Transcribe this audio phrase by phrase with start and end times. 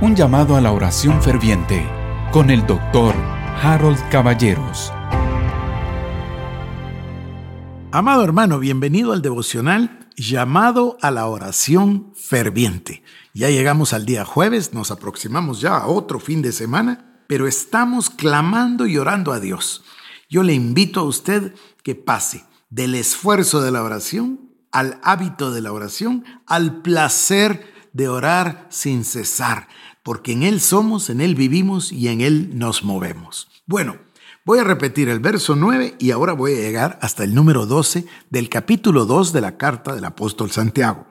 [0.00, 1.84] Un llamado a la oración ferviente
[2.30, 3.16] con el doctor
[3.60, 4.92] Harold Caballeros.
[7.90, 13.02] Amado hermano, bienvenido al devocional llamado a la oración ferviente.
[13.34, 18.08] Ya llegamos al día jueves, nos aproximamos ya a otro fin de semana, pero estamos
[18.08, 19.82] clamando y orando a Dios.
[20.30, 25.60] Yo le invito a usted que pase del esfuerzo de la oración al hábito de
[25.60, 29.66] la oración, al placer de orar sin cesar,
[30.04, 33.48] porque en Él somos, en Él vivimos y en Él nos movemos.
[33.66, 33.98] Bueno,
[34.44, 38.06] voy a repetir el verso 9 y ahora voy a llegar hasta el número 12
[38.30, 41.08] del capítulo 2 de la carta del apóstol Santiago.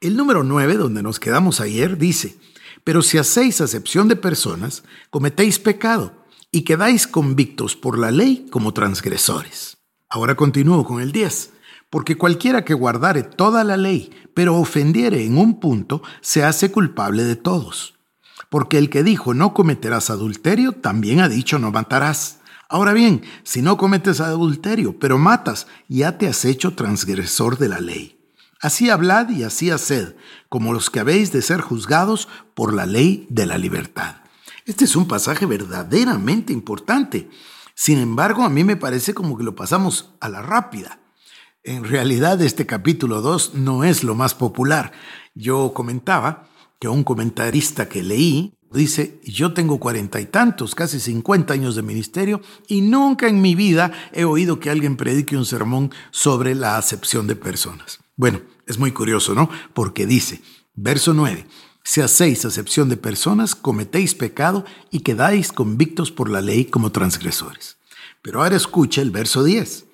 [0.00, 2.36] El número 9, donde nos quedamos ayer, dice,
[2.84, 6.12] pero si hacéis acepción de personas, cometéis pecado
[6.52, 9.78] y quedáis convictos por la ley como transgresores.
[10.08, 11.53] Ahora continúo con el 10.
[11.94, 17.22] Porque cualquiera que guardare toda la ley, pero ofendiere en un punto, se hace culpable
[17.22, 17.94] de todos.
[18.50, 22.40] Porque el que dijo no cometerás adulterio, también ha dicho no matarás.
[22.68, 27.78] Ahora bien, si no cometes adulterio, pero matas, ya te has hecho transgresor de la
[27.78, 28.18] ley.
[28.60, 30.16] Así hablad y así haced,
[30.48, 34.16] como los que habéis de ser juzgados por la ley de la libertad.
[34.66, 37.30] Este es un pasaje verdaderamente importante.
[37.76, 40.98] Sin embargo, a mí me parece como que lo pasamos a la rápida.
[41.66, 44.92] En realidad este capítulo 2 no es lo más popular.
[45.34, 46.46] Yo comentaba
[46.78, 51.80] que un comentarista que leí dice, yo tengo cuarenta y tantos, casi cincuenta años de
[51.80, 56.76] ministerio y nunca en mi vida he oído que alguien predique un sermón sobre la
[56.76, 57.98] acepción de personas.
[58.14, 59.48] Bueno, es muy curioso, ¿no?
[59.72, 60.42] Porque dice,
[60.74, 61.46] verso 9,
[61.82, 67.78] si hacéis acepción de personas, cometéis pecado y quedáis convictos por la ley como transgresores.
[68.20, 69.86] Pero ahora escucha el verso 10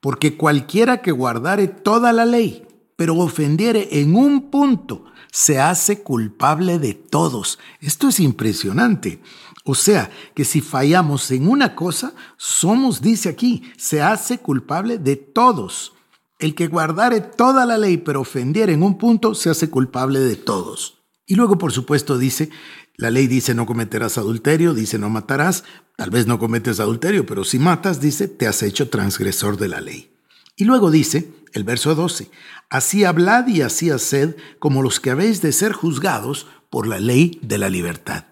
[0.00, 2.66] porque cualquiera que guardare toda la ley,
[2.96, 7.58] pero ofendiere en un punto, se hace culpable de todos.
[7.80, 9.20] Esto es impresionante.
[9.64, 15.16] O sea, que si fallamos en una cosa, somos, dice aquí, se hace culpable de
[15.16, 15.92] todos.
[16.38, 20.36] El que guardare toda la ley, pero ofendiere en un punto, se hace culpable de
[20.36, 20.95] todos.
[21.26, 22.50] Y luego, por supuesto, dice,
[22.96, 25.64] la ley dice no cometerás adulterio, dice no matarás,
[25.96, 29.80] tal vez no cometes adulterio, pero si matas, dice, te has hecho transgresor de la
[29.80, 30.12] ley.
[30.56, 32.30] Y luego dice, el verso 12,
[32.70, 37.40] así hablad y así haced como los que habéis de ser juzgados por la ley
[37.42, 38.26] de la libertad.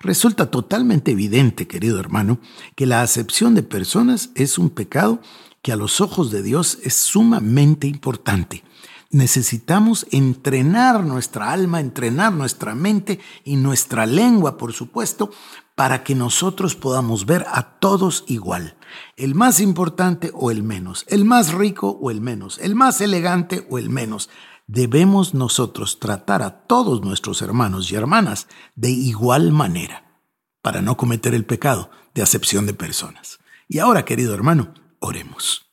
[0.00, 2.40] Resulta totalmente evidente, querido hermano,
[2.74, 5.22] que la acepción de personas es un pecado
[5.62, 8.64] que a los ojos de Dios es sumamente importante
[9.12, 15.30] necesitamos entrenar nuestra alma, entrenar nuestra mente y nuestra lengua, por supuesto,
[15.74, 18.76] para que nosotros podamos ver a todos igual.
[19.16, 23.66] El más importante o el menos, el más rico o el menos, el más elegante
[23.70, 24.30] o el menos.
[24.66, 30.20] Debemos nosotros tratar a todos nuestros hermanos y hermanas de igual manera,
[30.62, 33.38] para no cometer el pecado de acepción de personas.
[33.68, 35.71] Y ahora, querido hermano, oremos.